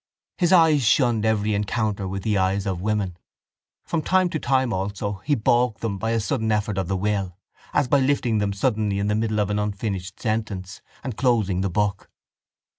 [0.39, 3.17] His eyes shunned every encounter with the eyes of women.
[3.83, 7.37] From time to time also he balked them by a sudden effort of the will,
[7.71, 11.69] as by lifting them suddenly in the middle of an unfinished sentence and closing the
[11.69, 12.09] book.